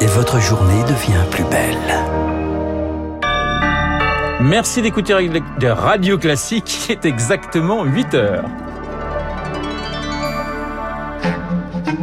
[0.00, 1.76] et votre journée devient plus belle.
[4.40, 5.14] Merci d'écouter
[5.68, 8.44] Radio Classique, il est exactement 8 heures.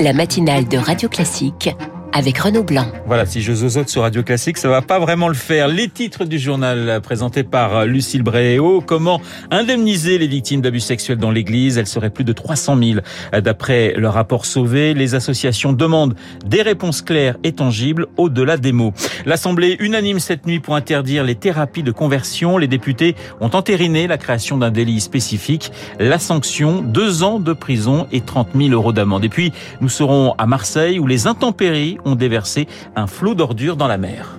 [0.00, 1.70] La matinale de Radio Classique
[2.12, 2.86] avec Renaud Blanc.
[3.06, 5.68] Voilà, si je zozote sur Radio Classique, ça va pas vraiment le faire.
[5.68, 8.82] Les titres du journal présentés par Lucille Bréau.
[8.84, 9.20] Comment
[9.50, 11.78] indemniser les victimes d'abus sexuels dans l'église?
[11.78, 13.00] Elles seraient plus de 300 000
[13.40, 14.94] d'après le rapport Sauvé.
[14.94, 18.92] Les associations demandent des réponses claires et tangibles au-delà des mots.
[19.24, 22.58] L'Assemblée unanime cette nuit pour interdire les thérapies de conversion.
[22.58, 25.72] Les députés ont entériné la création d'un délit spécifique.
[25.98, 29.24] La sanction, deux ans de prison et 30 000 euros d'amende.
[29.24, 33.88] Et puis, nous serons à Marseille où les intempéries ont déversé un flot d'ordures dans
[33.88, 34.38] la mer.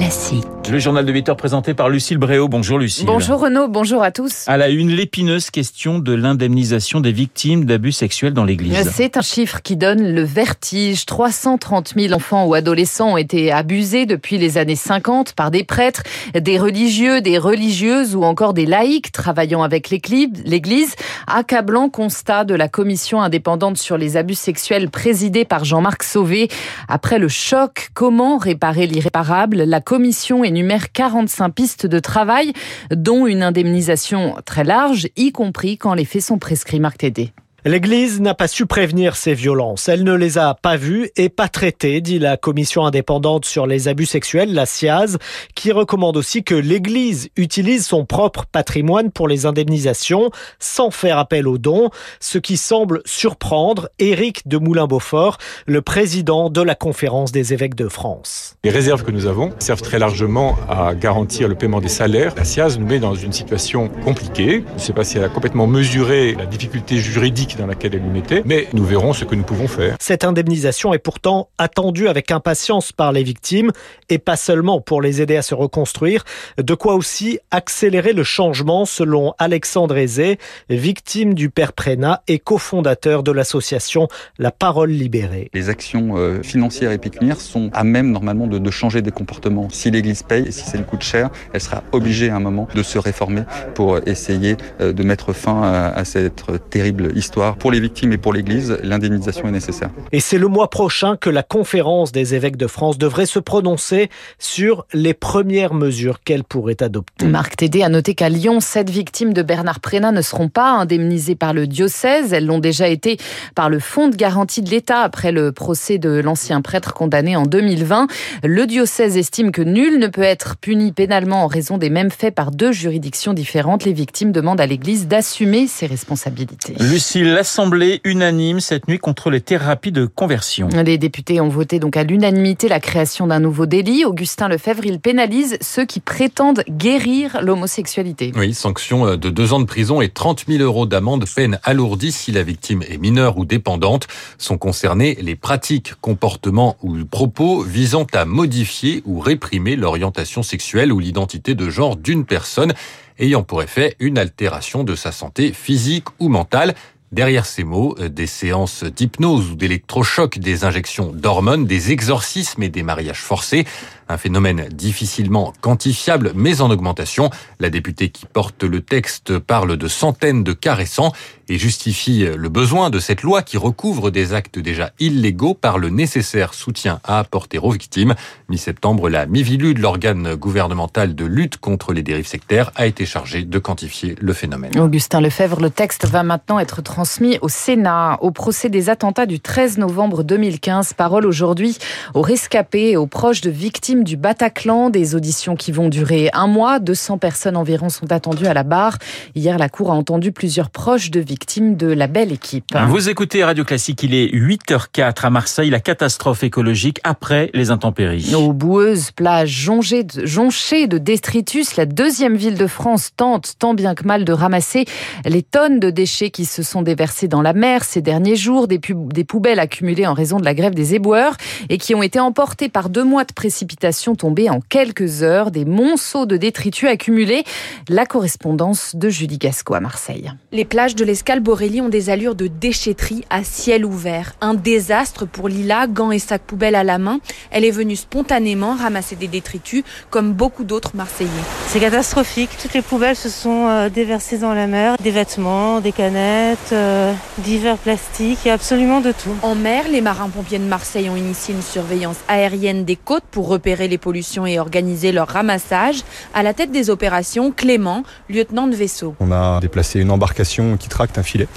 [0.00, 0.46] Classique.
[0.70, 2.46] Le journal de 8 heures présenté par Lucille Bréau.
[2.46, 3.04] Bonjour Lucille.
[3.04, 4.44] Bonjour Renaud, bonjour à tous.
[4.46, 8.88] À la une, l'épineuse question de l'indemnisation des victimes d'abus sexuels dans l'Église.
[8.92, 11.06] C'est un chiffre qui donne le vertige.
[11.06, 16.04] 330 000 enfants ou adolescents ont été abusés depuis les années 50 par des prêtres,
[16.34, 20.94] des religieux, des religieuses ou encore des laïcs travaillant avec l'Église.
[21.26, 26.48] Accablant constat de la commission indépendante sur les abus sexuels présidée par Jean-Marc Sauvé.
[26.86, 29.56] Après le choc, comment réparer l'irréparable?
[29.64, 32.52] La commission énumère 45 pistes de travail,
[32.92, 36.78] dont une indemnisation très large, y compris quand les faits sont prescrits.
[36.78, 37.32] Marc Tédé.
[37.66, 39.90] L'Église n'a pas su prévenir ces violences.
[39.90, 43.86] Elle ne les a pas vues et pas traitées, dit la commission indépendante sur les
[43.86, 45.18] abus sexuels, la CIAZ,
[45.54, 51.46] qui recommande aussi que l'Église utilise son propre patrimoine pour les indemnisations sans faire appel
[51.46, 57.52] aux dons, ce qui semble surprendre Éric de Moulin-Beaufort, le président de la conférence des
[57.52, 58.56] évêques de France.
[58.64, 62.34] Les réserves que nous avons servent très largement à garantir le paiement des salaires.
[62.36, 64.64] La CIAZ nous met dans une situation compliquée.
[64.70, 68.02] Je ne sais pas si elle a complètement mesuré la difficulté juridique dans laquelle elle
[68.02, 69.96] nous mettait, mais nous verrons ce que nous pouvons faire.
[70.00, 73.70] Cette indemnisation est pourtant attendue avec impatience par les victimes
[74.08, 76.24] et pas seulement pour les aider à se reconstruire,
[76.58, 80.38] de quoi aussi accélérer le changement selon Alexandre Aizé,
[80.68, 84.08] victime du père Prénat et cofondateur de l'association
[84.38, 85.50] La Parole Libérée.
[85.54, 89.68] Les actions euh, financières et pécuniaires sont à même normalement de, de changer des comportements.
[89.70, 92.68] Si l'Église paye et si ça lui coûte cher, elle sera obligée à un moment
[92.74, 93.42] de se réformer
[93.74, 98.18] pour essayer euh, de mettre fin à, à cette terrible histoire pour les victimes et
[98.18, 99.90] pour l'Église, l'indemnisation est nécessaire.
[100.12, 104.10] Et c'est le mois prochain que la conférence des évêques de France devrait se prononcer
[104.38, 107.26] sur les premières mesures qu'elle pourrait adopter.
[107.26, 111.34] Marc Tédé a noté qu'à Lyon, sept victimes de Bernard Prénat ne seront pas indemnisées
[111.34, 112.32] par le diocèse.
[112.32, 113.16] Elles l'ont déjà été
[113.54, 117.44] par le Fonds de garantie de l'État après le procès de l'ancien prêtre condamné en
[117.44, 118.08] 2020.
[118.44, 122.34] Le diocèse estime que nul ne peut être puni pénalement en raison des mêmes faits
[122.34, 123.84] par deux juridictions différentes.
[123.84, 126.74] Les victimes demandent à l'Église d'assumer ses responsabilités.
[126.78, 130.68] Lucille l'Assemblée unanime cette nuit contre les thérapies de conversion.
[130.68, 134.04] Les députés ont voté donc à l'unanimité la création d'un nouveau délit.
[134.04, 138.32] Augustin Lefebvre, il pénalise ceux qui prétendent guérir l'homosexualité.
[138.36, 142.32] Oui, sanction de deux ans de prison et 30 000 euros d'amende, peine alourdie si
[142.32, 144.06] la victime est mineure ou dépendante.
[144.38, 150.98] Sont concernées les pratiques, comportements ou propos visant à modifier ou réprimer l'orientation sexuelle ou
[150.98, 152.74] l'identité de genre d'une personne
[153.18, 156.74] ayant pour effet une altération de sa santé physique ou mentale.
[157.12, 162.68] Derrière ces mots, euh, des séances d'hypnose ou d'électrochoc, des injections d'hormones, des exorcismes et
[162.68, 163.66] des mariages forcés.
[164.08, 167.30] Un phénomène difficilement quantifiable, mais en augmentation.
[167.58, 171.12] La députée qui porte le texte parle de centaines de cas récents
[171.50, 175.90] et justifie le besoin de cette loi qui recouvre des actes déjà illégaux par le
[175.90, 178.14] nécessaire soutien à apporter aux victimes.
[178.48, 183.42] Mi-septembre, la MIVILU de l'organe gouvernemental de lutte contre les dérives sectaires a été chargée
[183.42, 184.78] de quantifier le phénomène.
[184.78, 188.18] Augustin Lefebvre, le texte va maintenant être transmis au Sénat.
[188.20, 191.78] Au procès des attentats du 13 novembre 2015, parole aujourd'hui
[192.14, 196.46] aux rescapés et aux proches de victimes du Bataclan, des auditions qui vont durer un
[196.46, 196.78] mois.
[196.78, 198.98] 200 personnes environ sont attendues à la barre.
[199.34, 202.76] Hier, la Cour a entendu plusieurs proches de victimes de la belle équipe.
[202.88, 208.34] Vous écoutez Radio Classique, il est 8h04 à Marseille, la catastrophe écologique après les intempéries.
[208.34, 213.74] Aux boueuses plages jonchées de, jonchées de détritus, la deuxième ville de France tente tant
[213.74, 214.84] bien que mal de ramasser
[215.24, 218.78] les tonnes de déchets qui se sont déversés dans la mer ces derniers jours, des,
[218.78, 221.36] des poubelles accumulées en raison de la grève des éboueurs
[221.68, 225.64] et qui ont été emportées par deux mois de précipitations tombées en quelques heures, des
[225.64, 227.44] monceaux de détritus accumulés.
[227.88, 230.30] La correspondance de Julie Gasco à Marseille.
[230.52, 234.32] Les plages de l'Escale Pascal Borelli ont des allures de déchetterie à ciel ouvert.
[234.40, 237.20] Un désastre pour Lila, gants et sacs poubelles à la main.
[237.52, 241.30] Elle est venue spontanément ramasser des détritus comme beaucoup d'autres Marseillais.
[241.68, 242.50] C'est catastrophique.
[242.60, 244.96] Toutes les poubelles se sont euh, déversées dans la mer.
[245.00, 249.36] Des vêtements, des canettes, euh, divers plastiques, a absolument de tout.
[249.42, 253.86] En mer, les marins-pompiers de Marseille ont initié une surveillance aérienne des côtes pour repérer
[253.86, 256.02] les pollutions et organiser leur ramassage.
[256.34, 259.14] À la tête des opérations, Clément, lieutenant de vaisseau.
[259.20, 261.48] On a déplacé une embarcation qui tracte un filet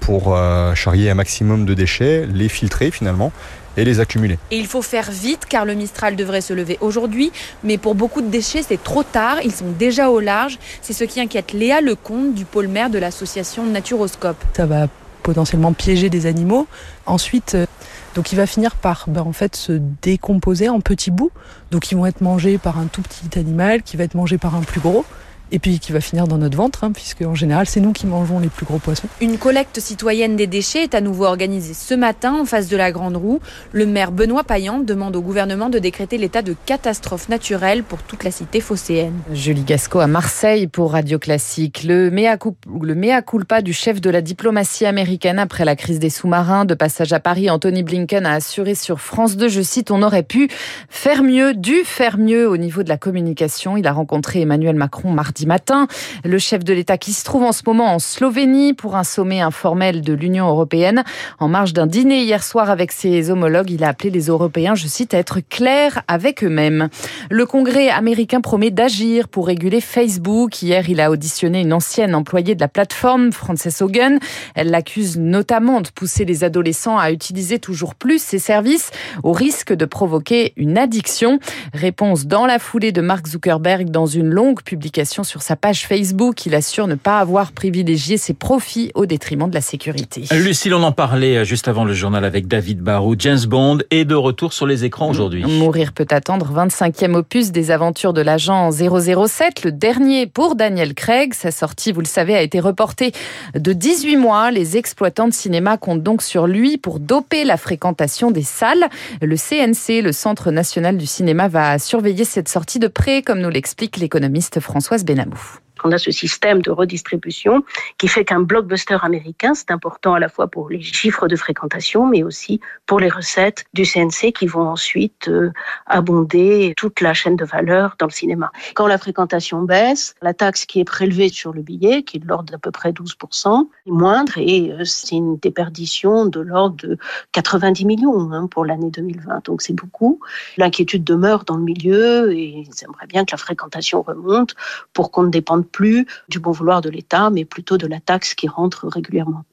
[0.00, 3.32] pour euh, charrier un maximum de déchets, les filtrer finalement
[3.76, 4.38] et les accumuler.
[4.50, 7.30] Et il faut faire vite car le Mistral devrait se lever aujourd'hui,
[7.62, 10.58] mais pour beaucoup de déchets c'est trop tard, ils sont déjà au large.
[10.82, 14.42] C'est ce qui inquiète Léa Lecomte du pôle maire de l'association Naturoscope.
[14.56, 14.86] Ça va
[15.22, 16.66] potentiellement piéger des animaux.
[17.04, 17.66] Ensuite, euh,
[18.14, 19.72] donc il va finir par ben, en fait se
[20.02, 21.30] décomposer en petits bouts.
[21.70, 24.54] Donc ils vont être mangés par un tout petit animal qui va être mangé par
[24.54, 25.04] un plus gros
[25.52, 28.06] et puis qui va finir dans notre ventre, hein, puisque en général c'est nous qui
[28.06, 29.08] mangeons les plus gros poissons.
[29.20, 32.92] Une collecte citoyenne des déchets est à nouveau organisée ce matin en face de la
[32.92, 33.40] Grande Roue.
[33.72, 38.24] Le maire Benoît Payan demande au gouvernement de décréter l'état de catastrophe naturelle pour toute
[38.24, 39.14] la cité phocéenne.
[39.32, 41.84] Julie Gasco à Marseille pour Radio Classique.
[41.84, 42.36] Le mea,
[42.82, 46.64] le mea culpa du chef de la diplomatie américaine après la crise des sous-marins.
[46.64, 50.22] De passage à Paris, Anthony Blinken a assuré sur France 2, je cite, on aurait
[50.22, 50.48] pu
[50.88, 53.76] faire mieux, dû faire mieux au niveau de la communication.
[53.76, 55.12] Il a rencontré Emmanuel Macron
[55.46, 55.86] matin.
[56.24, 59.40] Le chef de l'État qui se trouve en ce moment en Slovénie pour un sommet
[59.40, 61.04] informel de l'Union européenne.
[61.38, 64.86] En marge d'un dîner hier soir avec ses homologues, il a appelé les Européens, je
[64.86, 66.88] cite, à être clairs avec eux-mêmes.
[67.30, 70.62] Le Congrès américain promet d'agir pour réguler Facebook.
[70.62, 74.18] Hier, il a auditionné une ancienne employée de la plateforme, Frances Hogan.
[74.54, 78.90] Elle l'accuse notamment de pousser les adolescents à utiliser toujours plus ses services
[79.22, 81.38] au risque de provoquer une addiction.
[81.72, 86.46] Réponse dans la foulée de Mark Zuckerberg dans une longue publication sur sa page Facebook.
[86.46, 90.24] Il assure ne pas avoir privilégié ses profits au détriment de la sécurité.
[90.32, 93.14] Lucille, on en parlait juste avant le journal avec David Barou.
[93.18, 95.44] James Bond est de retour sur les écrans aujourd'hui.
[95.44, 101.34] Mourir peut attendre 25e opus des aventures de l'agent 007, le dernier pour Daniel Craig.
[101.34, 103.12] Sa sortie, vous le savez, a été reportée
[103.54, 104.50] de 18 mois.
[104.50, 108.88] Les exploitants de cinéma comptent donc sur lui pour doper la fréquentation des salles.
[109.20, 113.50] Le CNC, le Centre national du cinéma, va surveiller cette sortie de près, comme nous
[113.50, 115.67] l'explique l'économiste Françoise Benamou.
[115.84, 117.64] On a ce système de redistribution
[117.98, 122.06] qui fait qu'un blockbuster américain, c'est important à la fois pour les chiffres de fréquentation,
[122.06, 125.52] mais aussi pour les recettes du CNC qui vont ensuite euh,
[125.86, 128.50] abonder toute la chaîne de valeur dans le cinéma.
[128.74, 132.26] Quand la fréquentation baisse, la taxe qui est prélevée sur le billet, qui est de
[132.26, 136.98] l'ordre d'à peu près 12%, est moindre et euh, c'est une déperdition de l'ordre de
[137.32, 139.44] 90 millions hein, pour l'année 2020.
[139.44, 140.20] Donc c'est beaucoup.
[140.56, 144.54] L'inquiétude demeure dans le milieu et ils aimeraient bien que la fréquentation remonte
[144.92, 148.34] pour qu'on ne dépende plus du bon vouloir de l'État, mais plutôt de la taxe
[148.34, 149.44] qui rentre régulièrement.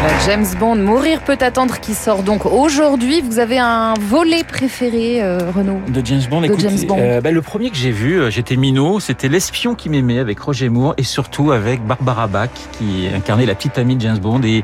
[0.00, 3.20] Voilà, James Bond, Mourir peut attendre, qui sort donc aujourd'hui.
[3.20, 6.98] Vous avez un volet préféré, euh, Renaud De James Bond, De James Bond.
[7.00, 10.38] euh, bah, le premier que j'ai vu, euh, j'étais minot, c'était L'espion qui m'aimait avec
[10.38, 14.40] Roger Moore et surtout avec Barbara Bach qui incarnait la petite amie de James Bond
[14.44, 14.62] et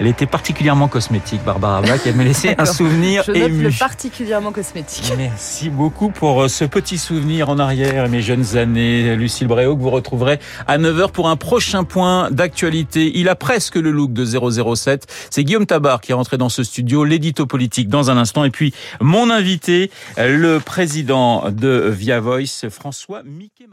[0.00, 2.00] elle était particulièrement cosmétique, Barbara Bach.
[2.04, 3.62] Elle m'a laissé un souvenir Je note ému.
[3.62, 5.10] le particulièrement cosmétique.
[5.16, 9.16] Merci beaucoup pour ce petit souvenir en arrière, mes jeunes années.
[9.16, 13.12] Lucille Bréau, que vous retrouverez à 9h pour un prochain point d'actualité.
[13.14, 14.24] Il a presque le look de
[14.74, 15.06] 007.
[15.30, 18.44] C'est Guillaume Tabar qui est rentré dans ce studio, l'édito politique dans un instant.
[18.44, 23.64] Et puis, mon invité, le président de Via Voice, François Mickey.